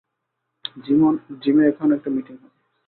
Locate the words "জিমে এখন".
1.41-1.87